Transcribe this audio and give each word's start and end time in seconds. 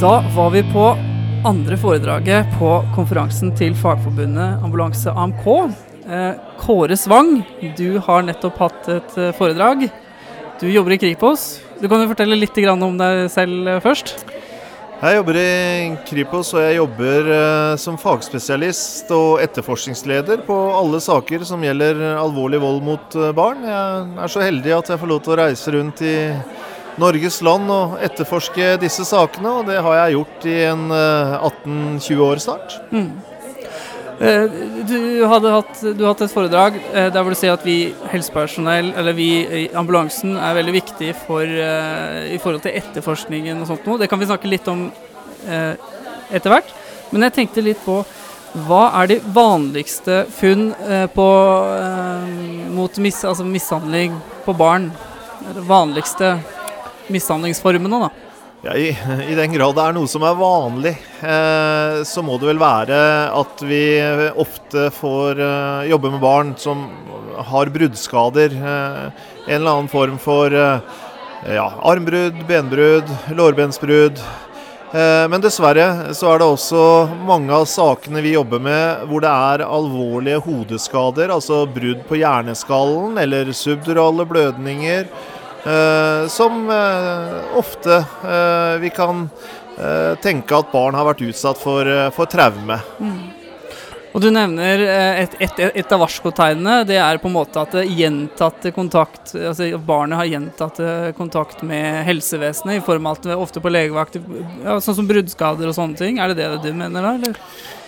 Da 0.00 0.24
var 0.36 0.50
vi 0.50 0.60
på 0.62 0.96
andre 1.44 1.76
foredraget 1.76 2.52
på 2.58 2.68
konferansen 2.94 3.50
til 3.58 3.72
Fagforbundet 3.74 4.60
Ambulanse 4.62 5.10
AMK. 5.10 5.46
Eh, 6.06 6.36
Kåre 6.60 6.94
Svang, 6.94 7.40
du 7.74 7.98
har 8.06 8.22
nettopp 8.22 8.60
hatt 8.62 8.86
et 8.94 9.16
eh, 9.18 9.32
foredrag. 9.34 9.88
Du 10.60 10.68
jobber 10.70 10.94
i 10.94 11.00
Kripos. 11.02 11.48
Du 11.82 11.88
kan 11.90 11.98
jo 11.98 12.12
fortelle 12.12 12.38
litt 12.38 12.60
om 12.70 12.94
deg 13.00 13.24
selv 13.34 13.66
eh, 13.66 13.80
først? 13.82 14.14
Jeg 15.02 15.18
jobber 15.18 15.40
i 15.42 15.50
Kripos, 16.06 16.54
og 16.54 16.62
jeg 16.62 16.78
jobber 16.78 17.32
som 17.78 17.98
fagspesialist 17.98 19.10
og 19.14 19.42
etterforskningsleder 19.42 20.46
på 20.46 20.60
alle 20.78 21.02
saker 21.02 21.42
som 21.46 21.62
gjelder 21.62 22.04
alvorlig 22.22 22.62
vold 22.62 22.82
mot 22.86 23.18
barn. 23.34 23.66
Jeg 23.66 24.14
er 24.14 24.30
så 24.30 24.46
heldig 24.46 24.78
at 24.78 24.94
jeg 24.94 25.02
får 25.02 25.10
lov 25.10 25.22
til 25.26 25.34
å 25.34 25.42
reise 25.42 25.74
rundt 25.74 26.06
i 26.06 26.16
Norges 26.98 27.40
land 27.46 27.70
og 27.70 27.96
etterforske 28.02 28.74
disse 28.82 29.06
sakene, 29.06 29.60
og 29.60 29.66
det 29.70 29.78
har 29.84 29.96
jeg 30.00 30.16
gjort 30.16 30.46
i 30.50 30.56
en 30.68 30.84
18-20 30.90 32.12
eh, 32.12 32.22
år 32.28 32.42
snart. 32.42 32.78
Mm. 32.90 33.10
Du, 34.18 34.98
hadde 35.30 35.50
hatt, 35.54 35.82
du 35.94 36.00
hatt 36.02 36.22
et 36.24 36.32
foredrag 36.32 36.80
der 36.90 37.22
hvor 37.22 37.30
du 37.30 37.38
sier 37.38 37.54
at 37.54 37.62
vi 37.62 37.92
helsepersonell, 38.10 38.90
eller 38.98 39.14
vi 39.14 39.28
i 39.46 39.62
ambulansen, 39.78 40.32
er 40.34 40.56
veldig 40.58 40.74
viktig 40.74 41.12
for, 41.20 41.46
i 41.46 42.40
forhold 42.42 42.64
til 42.64 42.74
etterforskningen 42.80 43.62
og 43.62 43.70
sånt 43.70 43.86
noe. 43.86 44.00
Det 44.02 44.10
kan 44.10 44.18
vi 44.18 44.26
snakke 44.26 44.50
litt 44.50 44.66
om 44.72 44.88
etter 45.46 46.50
hvert. 46.50 46.74
Men 47.12 47.28
jeg 47.28 47.36
tenkte 47.36 47.62
litt 47.62 47.78
på 47.86 48.00
hva 48.66 48.82
er 49.04 49.12
de 49.12 49.20
vanligste 49.36 50.24
funn 50.34 50.72
på, 51.14 51.28
mot 52.74 52.98
mis, 53.04 53.22
altså 53.22 53.46
mishandling 53.46 54.18
på 54.42 54.58
barn? 54.58 54.90
Det 55.54 55.62
vanligste 55.68 56.34
mishandlingsformene, 57.12 58.00
da? 58.06 58.10
Ja, 58.62 58.72
i, 58.74 58.88
i, 59.30 59.34
den 59.38 59.52
grad 59.54 59.76
det 59.78 59.82
er 59.86 59.94
noe 59.94 60.08
som 60.10 60.24
er 60.26 60.34
vanlig, 60.34 60.96
eh, 61.22 62.00
så 62.02 62.24
må 62.26 62.40
det 62.42 62.48
vel 62.48 62.58
være 62.58 62.98
at 63.30 63.62
vi 63.62 63.82
ofte 64.34 64.88
får 64.96 65.38
eh, 65.38 65.90
jobbe 65.92 66.10
med 66.16 66.24
barn 66.24 66.50
som 66.58 66.82
har 67.52 67.70
bruddskader. 67.70 68.56
Eh, 68.58 69.04
en 69.46 69.60
eller 69.60 69.70
annen 69.70 69.92
form 69.92 70.18
for 70.18 70.50
eh, 70.50 70.82
ja, 71.54 71.70
armbrudd, 71.86 72.42
benbrudd, 72.48 73.14
lårbensbrudd. 73.30 74.18
Eh, 74.92 75.24
men 75.30 75.42
dessverre 75.44 76.14
så 76.16 76.32
er 76.32 76.42
det 76.42 76.50
også 76.50 76.84
mange 77.28 77.54
av 77.54 77.66
sakene 77.70 78.22
vi 78.24 78.34
jobber 78.34 78.62
med 78.64 79.06
hvor 79.06 79.22
det 79.22 79.30
er 79.30 79.66
alvorlige 79.68 80.42
hodeskader, 80.42 81.30
altså 81.30 81.62
brudd 81.70 82.02
på 82.08 82.18
hjerneskallen 82.24 83.20
eller 83.22 83.52
subdurale 83.54 84.26
blødninger 84.26 85.06
som 86.28 86.70
eh, 86.70 87.56
ofte 87.58 87.98
eh, 88.24 88.74
vi 88.82 88.90
kan 88.94 89.28
tenke 90.18 90.56
at 90.58 90.72
barn 90.72 90.96
har 90.98 91.06
vært 91.06 91.20
utsatt 91.22 91.58
for, 91.60 91.86
for 92.10 92.26
traume. 92.26 92.80
Mm. 92.98 93.37
Og 94.18 94.22
Du 94.24 94.32
nevner 94.34 94.80
et, 95.22 95.34
et, 95.38 95.60
et 95.78 95.92
av 95.94 96.00
varskotegnene. 96.02 96.80
Det 96.88 96.96
er 96.98 97.20
på 97.22 97.28
en 97.30 97.36
måte 97.36 97.62
at 97.62 97.76
gjentatte 97.86 98.72
kontakt 98.74 99.30
altså 99.36 99.68
barnet 99.78 100.18
har 100.18 100.26
gjentatte 100.26 100.86
kontakt 101.14 101.60
med 101.62 102.00
helsevesenet, 102.08 102.80
i 102.80 102.82
form 102.82 103.06
av 103.06 103.20
at 103.20 103.28
ofte 103.36 103.62
på 103.62 103.70
legevakt, 103.70 104.18
ja, 104.64 104.80
sånn 104.82 104.96
som 104.98 105.06
bruddskader 105.06 105.70
og 105.70 105.76
sånne 105.76 106.00
ting. 106.00 106.18
Er 106.18 106.32
det 106.32 106.40
det 106.40 106.64
du 106.64 106.74
mener 106.74 107.04
da? 107.04 107.12
eller? 107.14 107.36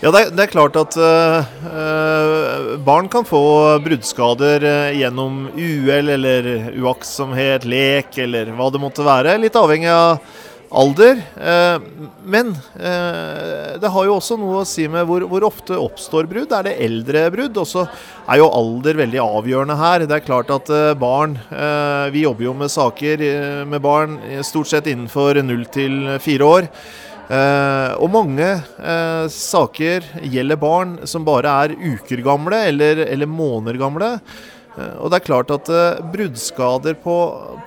Ja, 0.05 0.13
det 0.15 0.21
er, 0.21 0.31
det 0.37 0.45
er, 0.45 0.53
klart 0.53 0.79
at 0.79 0.99
øh, 1.03 2.71
barn 2.87 3.11
kan 3.11 3.27
få 3.27 3.43
bruddskader 3.83 4.69
gjennom 5.01 5.49
uhell 5.57 6.15
eller 6.15 6.71
uaktsomhet, 6.79 7.67
lek 7.67 8.21
eller 8.23 8.55
hva 8.55 8.71
det 8.71 8.85
måtte 8.87 9.09
være. 9.09 9.35
Litt 9.43 9.59
avhengig 9.59 9.91
av 9.91 10.23
alder. 10.71 11.21
Uh, 11.35 11.83
men 12.25 12.53
det 13.81 13.91
har 13.91 14.07
jo 14.07 14.15
også 14.17 14.37
noe 14.39 14.61
å 14.61 14.69
si 14.69 14.87
med 14.91 15.07
hvor, 15.09 15.25
hvor 15.29 15.45
ofte 15.49 15.79
oppstår 15.79 16.29
brudd. 16.31 16.53
Er 16.55 16.69
det 16.69 16.77
eldre 16.85 17.25
brudd? 17.35 17.59
Og 17.61 17.69
så 17.69 17.85
er 18.31 18.41
jo 18.41 18.49
alder 18.55 18.99
veldig 19.01 19.21
avgjørende 19.25 19.77
her. 19.81 20.07
Det 20.07 20.19
er 20.19 20.27
klart 20.27 20.53
at 20.55 20.71
barn 21.01 21.37
Vi 22.13 22.25
jobber 22.25 22.45
jo 22.45 22.55
med 22.57 22.73
saker 22.73 23.25
med 23.69 23.83
barn 23.83 24.19
stort 24.47 24.71
sett 24.71 24.91
innenfor 24.91 25.41
null 25.45 25.65
til 25.73 26.17
fire 26.23 26.51
år. 26.57 26.69
Og 27.31 28.09
mange 28.11 28.49
saker 29.31 30.07
gjelder 30.23 30.61
barn 30.61 30.97
som 31.09 31.27
bare 31.27 31.53
er 31.65 31.77
uker 31.79 32.23
gamle 32.27 32.65
eller, 32.71 33.05
eller 33.07 33.31
måneder 33.31 33.79
gamle. 33.81 34.15
Og 34.99 35.11
det 35.11 35.21
er 35.21 35.27
klart 35.27 35.53
at 35.55 35.71
bruddskader 36.13 36.99
på, 37.03 37.17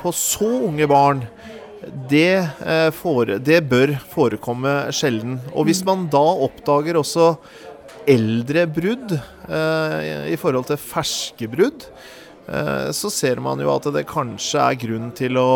på, 0.02 0.14
så 0.16 0.50
unge 0.68 0.88
barn, 0.90 1.24
det, 2.10 2.48
for, 2.98 3.36
det, 3.40 3.60
bør 3.70 3.96
forekomme 4.12 4.76
sjelden. 4.96 5.38
Og 5.54 5.68
hvis 5.68 5.84
man 5.88 6.08
da 6.12 6.24
oppdager 6.46 7.00
også 7.00 7.34
eldre 8.10 8.66
brudd 8.68 9.14
i 9.14 10.36
forhold 10.40 10.68
til 10.68 10.80
ferske 10.82 11.48
brudd, 11.52 11.86
så 12.92 13.12
ser 13.14 13.40
man 13.44 13.62
jo 13.64 13.72
at 13.72 13.88
det 13.96 14.04
kanskje 14.10 14.60
er 14.60 14.80
grunn 14.80 15.12
til 15.16 15.40
å 15.40 15.50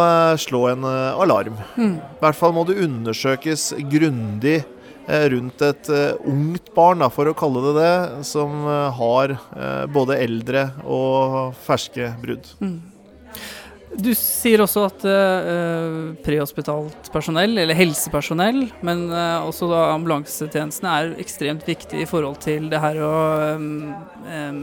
eh, 0.00 0.36
slå 0.40 0.66
en 0.72 0.84
eh, 0.84 1.20
alarm. 1.20 1.58
Mm. 1.76 1.96
I 1.98 2.20
hvert 2.22 2.38
fall 2.38 2.54
må 2.56 2.64
det 2.68 2.80
undersøkes 2.84 3.70
grundig 3.90 4.60
eh, 4.60 5.26
rundt 5.34 5.62
et 5.66 5.90
ungt 6.24 6.72
barn, 6.76 7.04
for 7.12 7.30
å 7.30 7.36
kalle 7.36 7.64
det 7.68 7.74
det, 7.80 7.94
som 8.28 8.64
har 8.96 9.36
både 9.92 10.20
eldre 10.24 10.70
og 10.84 11.56
ferske 11.66 12.12
brudd. 12.22 12.54
Mm. 12.60 12.78
Du 13.90 14.12
sier 14.14 14.62
også 14.62 14.84
at 14.86 15.02
uh, 15.02 16.12
prehospitalt 16.22 17.08
personell, 17.10 17.58
eller 17.58 17.74
helsepersonell, 17.74 18.68
men 18.86 19.08
uh, 19.10 19.42
også 19.48 19.66
da 19.70 19.80
ambulansetjenestene 19.96 20.92
er 20.94 21.10
ekstremt 21.22 21.66
viktig 21.66 22.04
i 22.04 22.08
forhold 22.08 22.38
til 22.44 22.68
det 22.70 22.78
her 22.82 23.00
å 23.02 23.14
um, 23.58 23.90
um, 24.30 24.62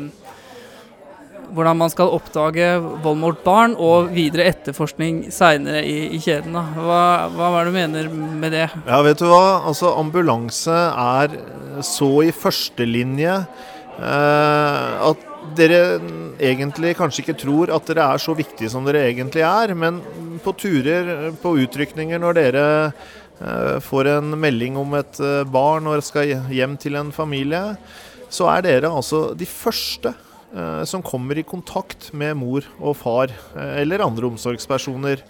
hvordan 1.56 1.80
man 1.80 1.92
skal 1.92 2.12
oppdage 2.16 2.74
vold 3.04 3.20
mot 3.20 3.44
barn, 3.44 3.76
og 3.76 4.12
videre 4.16 4.48
etterforskning 4.52 5.26
seinere 5.34 5.84
i, 5.84 5.98
i, 6.16 6.20
kjeden. 6.24 6.56
Hva, 6.56 7.02
hva 7.34 7.52
er 7.52 7.68
det 7.68 7.72
du 7.72 7.78
mener 7.78 8.12
med 8.12 8.56
det? 8.56 8.68
Ja, 8.88 9.02
vet 9.06 9.22
du 9.22 9.28
hva. 9.32 9.62
Altså, 9.68 9.92
ambulanse 10.00 10.76
er 10.76 11.38
så 11.86 12.12
i 12.26 12.34
førstelinje 12.36 13.42
uh, 14.00 15.10
at 15.12 15.28
dere 15.56 16.00
egentlig 16.42 16.96
kanskje 16.98 17.24
ikke 17.24 17.40
tror 17.44 17.72
at 17.76 17.88
dere 17.90 18.10
er 18.14 18.22
så 18.22 18.36
viktige 18.38 18.72
som 18.74 18.86
dere 18.88 19.06
egentlig 19.08 19.46
er. 19.48 19.74
Men 19.78 20.02
på 20.44 20.54
turer, 20.58 21.32
på 21.42 21.56
utrykninger, 21.64 22.22
når 22.22 22.38
dere 22.38 22.68
eh, 22.88 23.80
får 23.84 24.14
en 24.18 24.38
melding 24.40 24.78
om 24.82 25.00
et 25.00 25.24
eh, 25.24 25.44
barn 25.48 25.88
og 25.88 26.04
skal 26.06 26.36
hjem 26.52 26.78
til 26.82 27.00
en 27.00 27.12
familie, 27.16 27.64
så 28.30 28.50
er 28.52 28.66
dere 28.66 28.92
altså 28.92 29.30
de 29.38 29.48
første 29.48 30.14
Eh, 30.56 30.84
som 30.88 31.04
kommer 31.04 31.38
i 31.38 31.44
kontakt 31.44 32.14
med 32.16 32.38
mor 32.40 32.64
og 32.80 32.96
far 32.96 33.34
eller 33.58 34.06
andre 34.06 34.30
omsorgspersoner. 34.30 35.24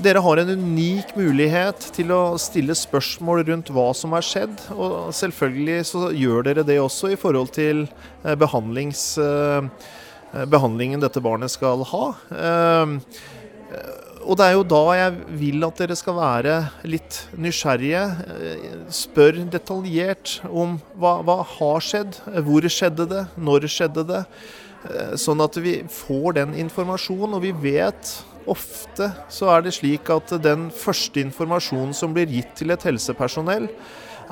Dere 0.00 0.22
har 0.24 0.40
en 0.40 0.48
unik 0.48 1.10
mulighet 1.18 1.90
til 1.92 2.12
å 2.14 2.38
stille 2.40 2.74
spørsmål 2.78 3.42
rundt 3.50 3.68
hva 3.74 3.92
som 3.96 4.14
har 4.16 4.24
skjedd. 4.24 4.56
Og 4.72 5.12
selvfølgelig 5.12 5.84
så 5.90 6.08
gjør 6.16 6.46
dere 6.48 6.64
det 6.66 6.78
også 6.80 7.12
i 7.12 7.20
forhold 7.20 7.52
til 7.54 7.84
eh, 8.24 8.36
behandlingen 8.40 8.94
dette 11.04 11.20
barnet 11.24 11.52
skal 11.52 11.84
ha. 11.92 12.04
Og 14.24 14.38
det 14.40 14.44
er 14.46 14.54
jo 14.56 14.64
da 14.64 14.82
jeg 14.96 15.12
vil 15.36 15.66
at 15.66 15.80
dere 15.82 15.96
skal 15.98 16.16
være 16.16 16.54
litt 16.88 17.28
nysgjerrige. 17.36 18.04
Spør 18.88 19.42
detaljert 19.52 20.38
om 20.48 20.78
hva, 20.96 21.18
hva 21.26 21.42
har 21.58 21.84
skjedd, 21.84 22.16
hvor 22.46 22.64
skjedde 22.72 23.04
det, 23.10 23.24
når 23.36 23.68
skjedde 23.68 24.06
det. 24.08 24.22
Sånn 25.20 25.44
at 25.44 25.56
vi 25.60 25.82
får 25.92 26.38
den 26.40 26.56
informasjonen, 26.64 27.36
og 27.36 27.44
vi 27.44 27.52
vet 27.74 28.14
ofte 28.50 29.10
så 29.32 29.50
er 29.54 29.64
det 29.64 29.74
slik 29.76 30.10
at 30.12 30.34
den 30.44 30.68
første 30.74 31.22
informasjonen 31.22 31.94
som 31.96 32.14
blir 32.16 32.30
gitt 32.30 32.54
til 32.60 32.74
et 32.74 32.86
helsepersonell, 32.86 33.68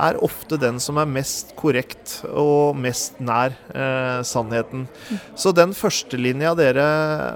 er 0.01 0.17
ofte 0.25 0.57
den 0.57 0.79
som 0.81 0.97
er 1.01 1.11
mest 1.11 1.53
korrekt 1.59 2.23
og 2.29 2.79
mest 2.81 3.19
nær 3.21 3.53
eh, 3.75 4.23
sannheten. 4.25 4.87
Så 5.37 5.53
den 5.53 5.75
førstelinja 5.77 6.55
dere 6.57 6.87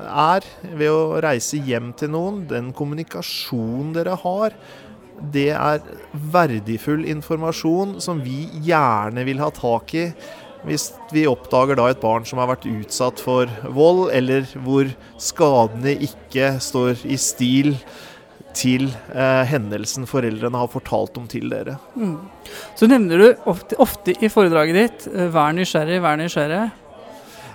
er 0.08 0.46
ved 0.72 0.88
å 0.88 1.20
reise 1.20 1.60
hjem 1.60 1.92
til 1.98 2.14
noen, 2.14 2.46
den 2.48 2.72
kommunikasjonen 2.76 3.92
dere 3.96 4.16
har, 4.22 4.56
det 5.32 5.50
er 5.56 5.84
verdifull 6.32 7.06
informasjon 7.08 7.96
som 8.04 8.20
vi 8.24 8.46
gjerne 8.66 9.24
vil 9.24 9.40
ha 9.40 9.48
tak 9.54 9.94
i 9.96 10.10
hvis 10.66 10.90
vi 11.14 11.26
oppdager 11.30 11.78
da 11.78 11.88
et 11.92 12.02
barn 12.02 12.26
som 12.26 12.40
har 12.42 12.50
vært 12.50 12.66
utsatt 12.66 13.22
for 13.22 13.50
vold, 13.74 14.08
eller 14.14 14.48
hvor 14.64 14.90
skadene 15.22 15.94
ikke 16.08 16.56
står 16.62 17.06
i 17.06 17.18
stil 17.20 17.76
til 18.56 18.88
eh, 19.12 19.44
hendelsen 19.50 20.08
foreldrene 20.08 20.58
har 20.58 20.70
fortalt 20.72 21.18
om 21.20 21.26
til 21.30 21.50
dere. 21.52 21.76
Mm. 21.94 22.16
Så 22.78 22.88
nevner 22.88 23.20
du 23.20 23.48
ofte, 23.52 23.76
ofte 23.82 24.16
i 24.16 24.30
foredraget 24.32 24.80
ditt 24.80 25.06
eh, 25.12 25.28
'vær 25.32 25.54
nysgjerrig, 25.56 26.00
vær 26.02 26.18
nysgjerrig'. 26.22 26.82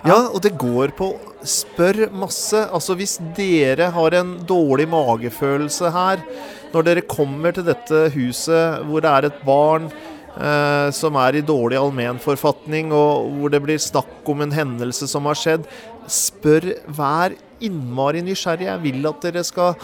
Ja. 0.02 0.10
ja, 0.10 0.20
og 0.34 0.40
det 0.42 0.56
går 0.58 0.94
på 0.98 1.12
spør 1.46 2.08
masse. 2.14 2.58
Altså 2.74 2.96
hvis 2.98 3.18
dere 3.36 3.90
har 3.94 4.18
en 4.18 4.34
dårlig 4.46 4.88
magefølelse 4.90 5.92
her, 5.94 6.26
Når 6.72 6.82
dere 6.86 7.02
kommer 7.04 7.52
til 7.52 7.66
dette 7.66 7.98
huset 8.14 8.80
hvor 8.88 9.02
det 9.04 9.10
er 9.10 9.26
et 9.28 9.40
barn 9.44 9.90
eh, 10.36 10.88
som 10.94 11.16
er 11.20 11.38
i 11.38 11.44
dårlig 11.46 11.78
allmennforfatning, 11.80 12.92
og 12.96 13.30
hvor 13.38 13.52
det 13.52 13.62
blir 13.64 13.80
snakk 13.82 14.28
om 14.32 14.44
en 14.44 14.54
hendelse 14.54 15.08
som 15.10 15.28
har 15.30 15.38
skjedd, 15.38 15.66
spør, 16.10 16.72
vær 16.86 17.36
innmari 17.62 18.22
nysgjerrig. 18.26 18.68
Jeg 18.68 18.84
vil 18.84 19.10
at 19.10 19.26
dere 19.26 19.44
skal 19.46 19.76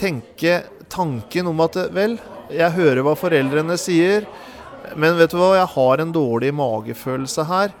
tenke 0.00 0.62
tanken 0.88 1.50
om 1.50 1.64
at 1.64 1.76
vel, 1.94 2.18
jeg 2.48 2.76
hører 2.78 3.04
hva 3.04 3.16
foreldrene 3.18 3.76
sier. 3.80 4.28
Men 4.96 5.18
vet 5.18 5.34
du 5.34 5.36
hva, 5.40 5.52
jeg 5.58 5.68
har 5.74 6.00
en 6.00 6.14
dårlig 6.14 6.54
magefølelse 6.56 7.44
her. 7.50 7.74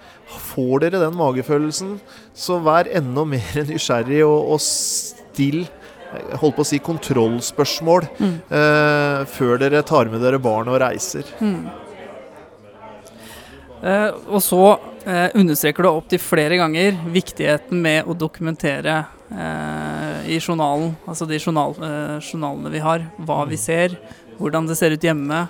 Får 0.50 0.84
dere 0.84 1.00
den 1.00 1.16
magefølelsen, 1.16 1.96
så 2.36 2.58
vær 2.60 2.90
enda 2.90 3.24
mer 3.24 3.62
nysgjerrig 3.70 4.20
og, 4.26 4.54
og 4.54 4.62
still 4.64 5.64
holdt 6.40 6.56
på 6.56 6.64
å 6.64 6.68
si 6.68 6.78
kontrollspørsmål 6.84 8.06
mm. 8.16 8.36
eh, 8.58 9.26
før 9.28 9.60
dere 9.60 9.84
tar 9.86 10.08
med 10.12 10.22
dere 10.24 10.40
barn 10.40 10.70
og 10.72 10.80
reiser. 10.82 11.28
Mm. 11.40 11.68
Eh, 13.78 14.10
og 14.26 14.42
så 14.42 14.62
eh, 15.06 15.28
understreker 15.38 15.84
du 15.84 15.90
opptil 15.90 16.20
flere 16.22 16.58
ganger 16.58 16.96
viktigheten 17.14 17.78
med 17.82 18.08
å 18.10 18.16
dokumentere 18.18 18.96
eh, 19.30 20.32
i 20.34 20.40
journalen, 20.40 20.96
altså 21.06 21.28
de 21.28 21.38
journal, 21.38 21.76
journalene 22.18 22.72
vi 22.74 22.82
har, 22.82 23.06
hva 23.22 23.44
vi 23.48 23.58
ser, 23.60 23.94
hvordan 24.38 24.66
det 24.68 24.78
ser 24.78 24.94
ut 24.94 25.04
hjemme, 25.04 25.46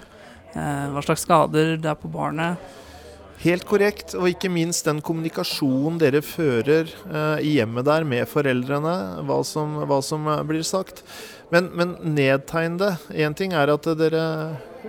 hva 0.59 1.01
slags 1.05 1.27
skader 1.27 1.75
det 1.79 1.91
er 1.91 1.99
på 2.01 2.09
barnet. 2.11 2.57
Helt 3.39 3.63
korrekt, 3.71 4.17
og 4.19 4.27
ikke 4.33 4.51
minst 4.51 4.89
den 4.89 4.99
kommunikasjonen 5.05 6.01
dere 6.01 6.25
fører 6.27 6.89
eh, 6.91 7.45
i 7.47 7.53
hjemmet 7.55 7.87
der 7.87 8.07
med 8.09 8.27
foreldrene, 8.27 8.95
hva 9.29 9.37
som, 9.47 9.77
hva 9.87 10.01
som 10.03 10.27
eh, 10.27 10.43
blir 10.49 10.65
sagt. 10.67 11.05
Men, 11.55 11.71
men 11.79 11.95
nedtegn 12.17 12.81
det. 12.81 12.97
Én 13.15 13.37
ting 13.39 13.55
er 13.55 13.71
at 13.71 13.87
dere 14.01 14.25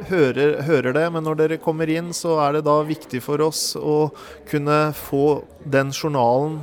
hører, 0.10 0.64
hører, 0.66 0.96
det, 0.98 1.06
men 1.14 1.28
når 1.28 1.44
dere 1.44 1.60
kommer 1.62 1.92
inn, 1.94 2.10
så 2.16 2.40
er 2.48 2.58
det 2.58 2.66
da 2.66 2.80
viktig 2.88 3.22
for 3.22 3.46
oss 3.46 3.76
å 3.78 4.10
kunne 4.50 4.80
få 4.98 5.44
den 5.62 5.94
journalen 5.94 6.58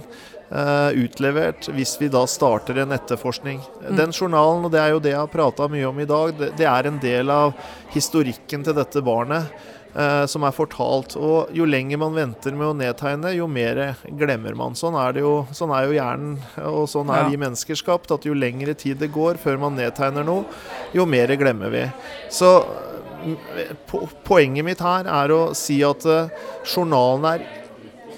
eh, 0.50 0.90
utlevert 1.06 1.70
hvis 1.70 1.94
vi 2.02 2.10
da 2.10 2.24
starter 2.26 2.82
en 2.82 2.98
etterforskning. 2.98 3.62
Mm. 3.84 3.94
Den 4.02 4.10
journalen, 4.10 4.66
og 4.66 4.74
det 4.74 4.82
er 4.82 4.90
jo 4.96 5.00
det 5.06 5.14
jeg 5.14 5.22
har 5.22 5.30
prata 5.30 5.70
mye 5.70 5.86
om 5.86 6.02
i 6.02 6.10
dag, 6.10 6.34
det, 6.34 6.52
det 6.58 6.66
er 6.66 6.90
en 6.90 6.98
del 6.98 7.30
av 7.30 7.54
historikken 7.94 8.66
til 8.66 8.74
dette 8.74 9.06
barnet 9.06 9.54
som 10.28 10.44
er 10.44 10.52
fortalt. 10.52 11.14
Og 11.16 11.52
jo 11.56 11.64
lenger 11.68 12.00
man 12.02 12.16
venter 12.16 12.52
med 12.56 12.68
å 12.68 12.76
nedtegne, 12.76 13.30
jo 13.36 13.46
mer 13.48 13.80
glemmer 14.18 14.56
man. 14.58 14.76
Sånn 14.76 14.96
er, 15.00 15.16
det 15.16 15.22
jo, 15.24 15.38
sånn 15.56 15.72
er 15.72 15.86
jo 15.86 15.96
hjernen, 15.96 16.34
og 16.68 16.82
sånn 16.92 17.12
er 17.14 17.30
vi 17.30 17.40
mennesker 17.40 17.78
skapt. 17.78 18.12
At 18.12 18.26
jo 18.28 18.36
lengre 18.36 18.76
tid 18.76 19.00
det 19.00 19.08
går 19.14 19.40
før 19.40 19.60
man 19.62 19.78
nedtegner 19.78 20.26
noe, 20.26 20.44
jo 20.96 21.06
mer 21.08 21.32
glemmer 21.40 21.72
vi. 21.72 21.86
Så 22.32 22.52
po 23.88 24.04
poenget 24.26 24.66
mitt 24.66 24.82
her 24.84 25.08
er 25.10 25.32
å 25.34 25.40
si 25.56 25.80
at 25.86 26.04
uh, 26.06 26.28
journalen 26.66 27.26
er 27.30 27.46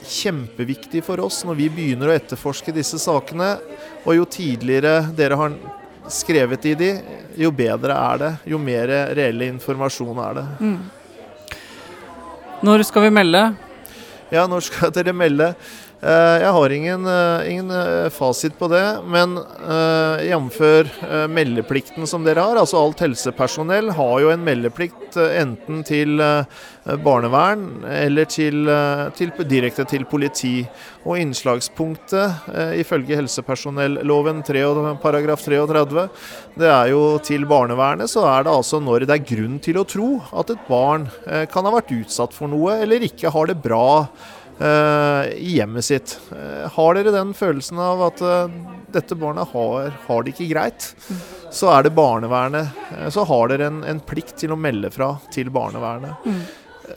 kjempeviktig 0.09 1.03
for 1.05 1.21
oss 1.21 1.43
når 1.47 1.59
vi 1.59 1.69
begynner 1.73 2.11
å 2.11 2.17
etterforske 2.17 2.75
disse 2.75 3.01
sakene. 3.01 3.57
Og 4.05 4.17
jo 4.17 4.29
tidligere 4.29 5.11
dere 5.17 5.39
har 5.39 5.57
skrevet 6.09 6.65
i 6.71 6.75
de, 6.79 6.93
jo 7.37 7.51
bedre 7.53 7.97
er 7.97 8.23
det. 8.23 8.31
Jo 8.55 8.61
mer 8.61 8.93
reell 9.17 9.45
informasjon 9.51 10.23
er 10.25 10.39
det. 10.41 10.47
Mm. 10.65 10.79
Når 12.59 12.83
skal 12.83 13.05
vi 13.07 13.11
melde? 13.15 13.41
Ja, 14.35 14.43
når 14.51 14.65
skal 14.67 14.91
dere 14.91 15.13
melde? 15.15 15.53
Eh, 15.99 16.37
jeg 16.45 16.51
har 16.55 16.71
ingen, 16.71 17.07
eh, 17.11 17.51
ingen, 17.51 17.71
eh, 17.71 18.09
fasit 18.09 18.55
på 18.59 18.69
det, 18.71 19.03
men 19.03 19.35
uh, 19.37 20.23
jf. 20.23 20.61
meldeplikten 21.29 22.07
som 22.07 22.23
dere 22.23 22.39
har. 22.39 22.57
Altså 22.57 22.79
alt 22.79 23.03
helsepersonell 23.03 23.91
har 23.91 24.21
jo 24.23 24.31
en 24.31 24.45
meldeplikt 24.47 25.17
enten 25.19 25.83
til 25.83 26.21
barnevern 27.03 27.83
eller 27.89 28.29
til, 28.31 28.69
til, 29.17 29.33
direkte 29.51 29.87
til 29.89 30.05
politi. 30.07 30.69
Og 31.09 31.19
innslagspunktet 31.19 32.49
ifølge 32.79 33.17
helsepersonelloven 33.19 34.45
3, 34.47 34.63
paragraf 35.03 35.43
33, 35.43 36.09
det 36.61 36.69
er 36.69 36.93
jo 36.93 37.19
til 37.25 37.47
barnevernet, 37.49 38.11
så 38.13 38.27
er 38.29 38.45
det 38.45 38.53
altså 38.53 38.81
når 38.85 39.09
det 39.09 39.17
er 39.17 39.29
grunn 39.35 39.59
til 39.65 39.81
å 39.81 39.87
tro 39.89 40.11
at 40.39 40.53
et 40.53 40.69
barn 40.69 41.09
kan 41.25 41.65
ha 41.65 41.75
vært 41.79 41.95
utsatt 41.97 42.37
for 42.37 42.53
noe 42.53 42.83
eller 42.85 43.09
ikke 43.09 43.33
har 43.33 43.49
det 43.51 43.63
bra 43.65 43.89
i 44.61 45.55
hjemmet 45.55 45.85
sitt. 45.85 46.19
Eh, 46.35 46.67
har 46.75 46.95
dere 46.97 47.15
den 47.15 47.35
følelsen 47.37 47.79
av 47.79 48.03
at 48.09 48.23
eh, 48.27 48.55
dette 48.95 49.19
barnet 49.19 49.53
har, 49.53 49.93
har, 50.07 50.23
det 50.25 50.35
ikke 50.35 50.49
greit, 50.51 50.89
så 51.55 51.71
er 51.77 51.87
det 51.87 51.95
barnevernet. 51.97 52.81
Så 53.15 53.27
har 53.29 53.53
dere 53.53 53.69
en, 53.71 53.83
en 53.87 54.01
plikt 54.03 54.39
til 54.43 54.55
å 54.55 54.59
melde 54.59 54.91
fra 54.95 55.13
til 55.35 55.53
barnevernet. 55.55 56.27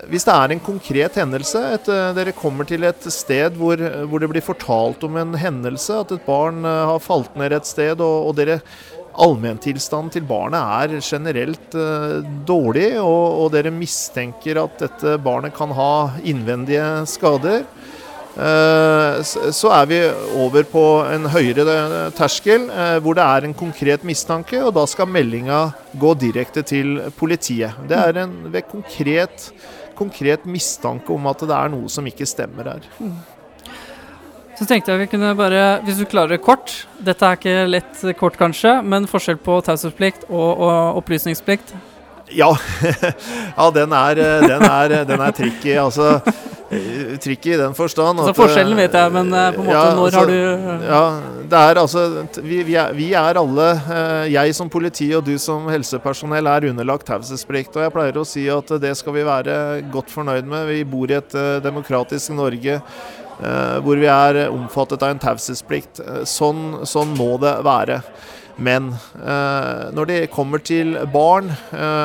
Hvis 0.08 0.24
det 0.24 0.34
er 0.34 0.54
en 0.54 0.64
konkret 0.64 1.18
hendelse, 1.20 1.62
et, 1.76 1.90
dere 2.16 2.32
kommer 2.34 2.66
til 2.66 2.86
et 2.88 3.04
sted 3.12 3.58
hvor, 3.60 3.82
hvor, 4.08 4.24
det 4.24 4.30
blir 4.32 4.46
fortalt 4.46 5.04
om 5.04 5.18
en 5.20 5.36
hendelse, 5.36 5.98
at 6.06 6.14
et 6.16 6.24
barn 6.26 6.64
har 6.64 7.04
falt 7.04 7.36
ned 7.38 7.58
et 7.58 7.68
sted, 7.68 8.00
og, 8.00 8.32
og 8.32 8.38
dere 8.40 8.62
allmenntilstanden 9.14 10.14
til 10.14 10.28
barnet 10.28 10.60
er 10.62 11.04
generelt 11.04 11.78
eh, 11.78 12.20
dårlig, 12.48 12.94
og, 13.02 13.26
og, 13.42 13.48
dere 13.56 13.74
mistenker 13.74 14.62
at 14.64 14.78
dette 14.86 15.18
barnet 15.24 15.56
kan 15.58 15.74
ha 15.76 15.94
innvendige 16.24 16.86
skader, 17.10 17.66
Eh, 18.32 19.24
så 19.52 19.72
er 19.76 19.88
vi 19.90 19.98
over 20.40 20.64
på 20.72 20.84
en 21.12 21.28
høyere 21.34 22.12
terskel 22.16 22.70
eh, 22.72 22.96
hvor 23.04 23.18
det 23.18 23.26
er 23.26 23.48
en 23.48 23.56
konkret 23.58 24.06
mistanke, 24.08 24.62
og 24.64 24.72
da 24.78 24.86
skal 24.88 25.10
meldinga 25.12 25.60
gå 26.00 26.14
direkte 26.16 26.64
til 26.64 27.02
politiet. 27.20 27.76
Det 27.90 28.00
er 28.00 28.22
en 28.24 28.38
ved 28.54 28.70
konkret, 28.72 29.50
konkret 30.00 30.48
mistanke 30.48 31.12
om 31.12 31.28
at 31.28 31.44
det 31.44 31.58
er 31.58 31.76
noe 31.76 31.92
som 31.92 32.08
ikke 32.08 32.30
stemmer 32.30 32.72
her. 32.72 32.88
Så 34.62 34.68
tenkte 34.70 34.94
jeg 34.94 35.02
vi 35.02 35.10
kunne 35.10 35.32
bare, 35.34 35.80
hvis 35.82 35.98
du 35.98 36.06
klarer 36.06 36.36
det 36.36 36.44
kort 36.46 36.84
Dette 37.02 37.26
er 37.26 37.40
ikke 37.40 37.54
lett 37.66 38.04
kort, 38.20 38.36
kanskje, 38.38 38.76
men 38.86 39.08
forskjell 39.10 39.40
på 39.42 39.56
taushetsplikt 39.66 40.28
og, 40.30 40.52
og, 40.62 41.00
opplysningsplikt? 41.02 41.74
Ja. 42.32 42.52
ja, 43.58 43.66
den 43.74 43.92
er, 43.98 44.22
den 44.46 44.64
er, 44.68 44.94
den 45.10 45.24
er 45.26 45.34
tricky. 45.36 45.74
Altså 45.82 46.20
tricky 47.20 47.56
i 47.56 47.58
den 47.60 47.74
forstand. 47.76 48.22
Altså, 48.22 48.36
forskjellen 48.38 48.78
vet 48.78 48.94
jeg, 48.96 49.12
men 49.12 49.34
eh, 49.36 49.48
på 49.56 49.64
en 49.64 49.66
måte, 49.66 49.74
ja, 49.74 49.96
når 49.98 50.06
altså, 50.06 50.20
har 50.22 50.30
du 50.30 50.86
Ja, 50.86 51.02
det 51.52 51.64
er 51.72 51.80
altså 51.82 52.04
vi, 52.38 52.62
vi, 52.70 52.78
er, 52.80 52.94
vi, 52.96 53.10
er, 53.18 53.40
alle, 53.42 53.68
eh, 53.98 54.30
jeg 54.32 54.56
som 54.56 54.70
politi 54.72 55.10
og 55.18 55.26
du 55.28 55.34
som 55.42 55.68
helsepersonell, 55.74 56.48
er 56.48 56.70
underlagt 56.70 57.10
taushetsplikt. 57.10 57.74
Og 57.76 57.84
jeg 57.88 57.96
pleier 57.98 58.22
å 58.22 58.28
si 58.30 58.46
at 58.54 58.72
det 58.86 58.94
skal 59.02 59.18
vi 59.18 59.26
være 59.28 59.58
godt 59.92 60.14
fornøyd 60.14 60.48
med. 60.48 60.70
Vi 60.70 60.86
bor 60.94 61.12
i 61.12 61.18
et 61.18 61.36
eh, 61.36 61.58
demokratisk 61.66 62.38
Norge 62.38 62.80
Eh, 62.80 63.21
hvor 63.82 63.98
vi 63.98 64.10
er 64.12 64.44
omfattet 64.50 65.02
av 65.02 65.14
en 65.14 65.22
taushetsplikt. 65.22 66.02
Eh, 66.04 66.22
sånn, 66.30 66.82
sånn, 66.86 67.16
må 67.18 67.36
det 67.42 67.56
være. 67.66 68.02
Men 68.62 68.92
eh, 69.18 69.88
når 69.96 70.10
det 70.10 70.20
kommer 70.34 70.62
til 70.62 70.94
barn, 71.14 71.50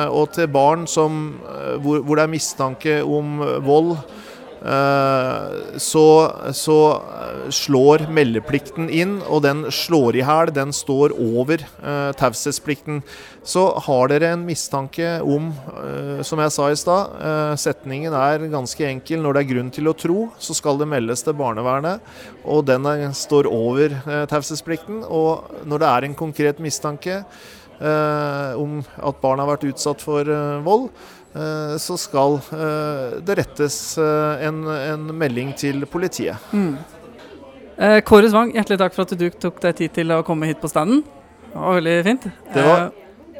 og 0.09 0.31
til 0.33 0.47
barn 0.49 0.87
som, 0.89 1.37
hvor, 1.83 2.01
hvor 2.01 2.17
det 2.17 2.25
er 2.25 2.33
mistanke 2.33 3.01
om 3.05 3.43
vold 3.67 3.97
Eh, 3.97 4.26
så, 4.61 6.07
så, 6.53 6.77
eh, 6.97 7.49
slår 7.53 8.07
meldeplikten 8.11 8.89
inn, 8.89 9.19
og 9.29 9.43
den 9.45 9.65
slår 9.71 10.17
i 10.17 10.23
hæl. 10.25 10.51
Den 10.53 10.73
står 10.73 11.13
over 11.13 11.61
uh, 11.83 12.11
taushetsplikten. 12.17 13.01
Så 13.47 13.67
har 13.85 14.09
dere 14.11 14.33
en 14.33 14.45
mistanke 14.47 15.17
om, 15.21 15.51
uh, 15.71 16.23
som 16.25 16.41
jeg 16.41 16.55
sa 16.55 16.69
i 16.71 16.79
stad, 16.79 17.13
uh, 17.21 17.53
setningen 17.59 18.15
er 18.17 18.47
ganske 18.51 18.87
enkel. 18.87 19.21
Når 19.23 19.37
det 19.37 19.43
er 19.43 19.51
grunn 19.53 19.73
til 19.73 19.91
å 19.91 19.95
tro, 19.97 20.17
så 20.39 20.57
skal 20.57 20.81
det 20.81 20.89
meldes 20.89 21.23
til 21.25 21.37
barnevernet. 21.37 22.01
Og 22.45 22.65
den 22.67 22.87
er, 22.89 23.05
står 23.17 23.49
over 23.51 23.93
uh, 24.07 24.25
taushetsplikten. 24.29 25.03
Og 25.05 25.61
når 25.69 25.83
det 25.83 25.93
er 25.93 26.09
en 26.09 26.19
konkret 26.25 26.63
mistanke 26.63 27.21
om 27.77 28.79
at 29.05 29.19
barn 29.21 29.37
har 29.37 29.45
vært 29.51 29.67
utsatt 29.69 30.01
for 30.01 30.25
vold, 30.65 30.87
Eh, 30.89 31.16
så 31.81 31.97
skal 31.99 32.39
eh, 32.55 33.17
det 33.25 33.37
rettes 33.41 33.97
eh, 34.01 34.45
en, 34.47 34.61
en 34.67 35.09
melding 35.17 35.53
til 35.57 35.85
politiet. 35.89 36.37
Mm. 36.51 36.77
Kåre 38.07 38.29
Svang, 38.31 38.55
hjertelig 38.55 38.79
takk 38.81 38.95
for 38.95 39.05
at 39.05 39.19
du 39.19 39.27
tok 39.37 39.59
deg 39.61 39.75
tid 39.77 39.91
til 39.99 40.13
å 40.15 40.23
komme 40.25 40.47
hit 40.49 40.57
på 40.57 40.69
standen. 40.71 41.03
Det 41.51 41.59
var 41.61 41.77
veldig 41.77 41.97
fint. 42.07 42.23
Det 42.55 42.63
var 42.65 42.87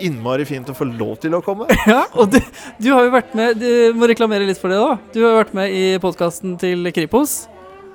innmari 0.03 0.45
fint 0.45 0.69
å 0.69 0.75
få 0.77 0.85
lov 0.89 1.15
til 1.23 1.33
å 1.33 1.41
komme. 1.45 1.65
ja, 1.89 2.03
og 2.13 2.29
du, 2.35 2.37
du, 2.77 2.91
har 2.93 3.07
jo 3.07 3.13
vært 3.15 3.33
med 3.37 3.57
Du 3.61 3.97
må 3.97 4.09
reklamere 4.09 4.45
litt 4.45 4.61
for 4.61 4.73
det, 4.73 4.77
da. 4.77 4.97
Du 5.13 5.23
har 5.23 5.33
jo 5.33 5.41
vært 5.41 5.57
med 5.57 5.73
i 5.73 5.83
podkasten 6.03 6.53
til 6.61 6.91
Kripos. 6.93 7.39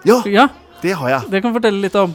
Ja, 0.09 0.19
ja, 0.27 0.49
det 0.83 0.97
har 0.99 1.15
jeg. 1.17 1.31
Det 1.31 1.43
kan 1.43 1.53
du 1.53 1.61
fortelle 1.61 1.85
litt 1.85 1.99
om. 1.99 2.15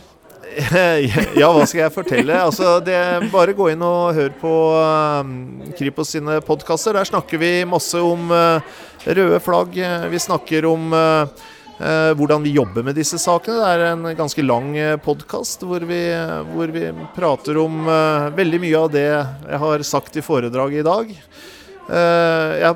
Ja, 1.41 1.49
hva 1.51 1.65
skal 1.65 1.83
jeg 1.83 1.95
fortelle? 1.95 2.39
Altså, 2.39 2.77
det, 2.83 2.97
bare 3.33 3.55
gå 3.57 3.71
inn 3.73 3.83
og 3.85 4.15
hør 4.17 4.31
på 4.41 4.53
um, 4.77 5.35
Kripos 5.77 6.15
sine 6.15 6.39
podkaster. 6.45 6.97
Der 6.97 7.09
snakker 7.09 7.41
vi 7.41 7.51
masse 7.69 8.01
om 8.01 8.31
uh, 8.33 8.79
røde 9.05 9.39
flagg. 9.43 9.77
Vi 10.11 10.23
snakker 10.23 10.67
om 10.69 10.91
uh, 10.95 11.47
eh, 11.79 12.11
hvordan 12.17 12.43
vi 12.43 12.55
jobber 12.55 12.85
med 12.85 12.97
disse 12.97 13.19
sakene. 13.21 13.59
Det 13.61 13.69
er 13.75 13.85
en 13.91 14.07
ganske 14.17 14.45
lang 14.45 14.73
eh, 14.77 14.95
podkast 15.01 15.65
hvor, 15.67 15.83
hvor, 15.83 16.73
vi 16.73 16.89
prater 17.15 17.59
om 17.61 17.87
eh, 17.87 18.29
veldig 18.37 18.61
mye 18.63 18.81
av 18.81 18.91
det 18.93 19.07
jeg 19.07 19.61
har 19.63 19.85
sagt 19.87 20.17
i 20.17 20.25
foredraget 20.25 20.81
i 20.81 20.87
dag. 20.87 21.15
Jeg 21.87 22.75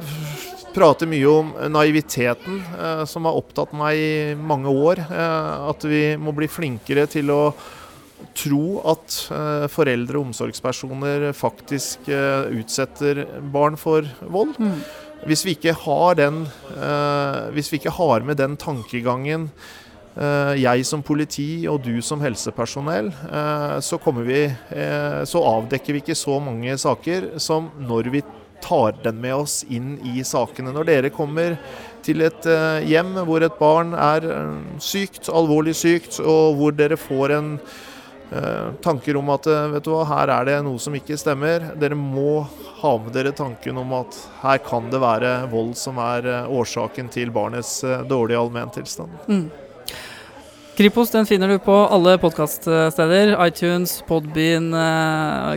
prater 0.76 1.10
mye 1.10 1.28
om 1.30 1.52
naiviteten 1.72 2.62
eh, 2.80 3.04
som 3.10 3.28
har 3.28 3.38
opptatt 3.38 3.76
meg 3.78 4.00
i 4.00 4.16
mange 4.40 4.72
år. 4.72 5.04
Eh, 5.06 5.70
at 5.72 5.86
vi 5.88 6.04
må 6.22 6.34
bli 6.38 6.50
flinkere 6.52 7.08
til 7.12 7.32
å 7.34 7.44
tro 8.38 8.78
at 8.86 9.16
foreldre 9.74 10.20
og 10.20 10.28
omsorgspersoner 10.28 11.32
faktisk 11.34 12.06
utsetter 12.06 13.24
barn 13.50 13.74
for 13.82 14.06
vold. 14.30 14.60
Mm. 14.62 14.76
Hvis 15.26 15.44
vi 15.46 15.54
ikke 15.54 15.76
har 15.78 16.18
den 16.18 16.44
uh, 16.78 17.50
Hvis 17.54 17.70
vi 17.72 17.78
ikke 17.78 17.94
har 17.94 18.26
med 18.26 18.40
den 18.42 18.56
tankegangen 18.58 19.50
uh, 20.16 20.54
jeg 20.58 20.86
som 20.88 21.04
politi 21.06 21.68
og 21.70 21.84
du 21.86 22.02
som 22.02 22.22
helsepersonell, 22.22 23.12
så 23.82 24.00
kommer 24.02 24.26
vi 24.28 24.44
Så 25.26 25.44
avdekker 25.46 25.96
vi 25.96 26.02
ikke 26.04 26.18
så 26.18 26.40
mange 26.44 26.78
saker 26.78 27.36
som 27.40 27.70
når 27.80 28.10
vi 28.12 28.24
tar 28.64 28.98
den 29.04 29.22
med 29.22 29.36
oss 29.44 29.62
inn 29.70 29.96
i 30.08 30.24
sakene. 30.28 30.74
Når 30.76 30.90
dere 30.90 31.14
kommer 31.14 31.58
til 32.06 32.24
et 32.26 32.48
hjem 32.88 33.14
hvor 33.28 33.44
et 33.46 33.58
barn 33.60 33.92
er 33.94 34.26
sykt, 34.82 35.30
alvorlig 35.30 35.76
sykt, 35.78 36.18
og 36.24 36.58
hvor 36.58 36.74
dere 36.74 36.98
får 36.98 37.36
en 37.38 37.56
Eh, 38.32 38.74
tanker 38.82 39.16
om 39.16 39.30
at 39.34 39.48
eh, 39.52 39.66
vet 39.74 39.84
du 39.84 39.90
hva, 39.92 40.06
her 40.08 40.32
er 40.32 40.46
det 40.48 40.54
noe 40.64 40.80
som 40.80 40.96
ikke 40.96 41.18
stemmer. 41.20 41.74
Dere 41.76 41.98
må 42.00 42.46
ha 42.80 42.92
med 43.04 43.12
dere 43.12 43.34
tanken 43.36 43.82
om 43.82 43.92
at 43.98 44.16
her 44.40 44.62
kan 44.64 44.88
det 44.94 45.02
være 45.04 45.34
vold 45.52 45.74
som 45.76 46.00
er 46.00 46.30
eh, 46.32 46.48
årsaken 46.48 47.12
til 47.12 47.34
barnets 47.36 47.82
dårlige 48.08 48.40
allmenntilstand. 48.40 49.18
Mm. 49.28 49.50
Kripos 50.72 51.12
den 51.12 51.28
finner 51.28 51.52
du 51.52 51.58
på 51.60 51.74
alle 51.92 52.16
podkaststeder. 52.22 53.34
iTunes, 53.44 53.98
Podbean, 54.08 54.72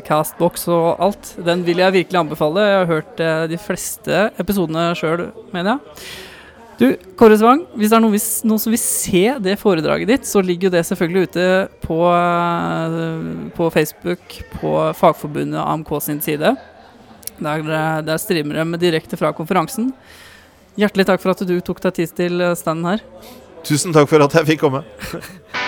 Castbox 0.04 0.66
og 0.68 0.98
alt. 0.98 1.30
Den 1.46 1.62
vil 1.64 1.78
jeg 1.78 1.94
virkelig 2.00 2.18
anbefale. 2.18 2.64
Jeg 2.66 2.80
har 2.80 2.90
hørt 2.90 3.22
de 3.50 3.58
fleste 3.62 4.28
episodene 4.42 4.88
sjøl, 4.98 5.28
mener 5.54 5.76
jeg. 5.76 6.06
Du, 6.74 6.88
Kåre 7.14 7.36
Svang, 7.38 7.62
hvis 7.78 7.92
det 7.92 7.98
er 8.00 8.02
noen, 8.02 8.18
noen, 8.48 8.60
som 8.60 8.74
vil 8.74 8.82
se 8.82 9.22
det 9.44 9.54
foredraget 9.60 10.10
ditt, 10.10 10.26
så 10.26 10.42
ligger 10.42 10.66
jo 10.66 10.74
det 10.74 10.82
selvfølgelig 10.88 11.28
ute 11.28 11.46
på, 11.84 11.98
eh, 12.10 13.28
på 13.54 13.68
Facebook 13.70 14.34
på 14.56 14.74
Fagforbundet 14.98 15.60
AMK 15.62 15.94
sin 16.02 16.18
side. 16.24 16.56
Der, 17.38 18.02
der 18.02 18.18
streamer 18.18 18.64
de 18.64 18.82
direkte 18.82 19.18
fra 19.20 19.30
konferansen. 19.34 19.92
Hjertelig 20.74 21.06
takk 21.06 21.22
for 21.22 21.30
at 21.30 21.46
du 21.46 21.54
tok 21.62 21.78
deg 21.86 21.94
tid 22.00 22.18
til 22.18 22.46
standen 22.58 22.90
her. 22.90 23.06
Tusen 23.64 23.92
takk 23.92 24.08
for 24.08 24.24
at 24.24 24.34
jeg 24.34 24.46
fikk 24.46 24.60
komme. 24.66 24.84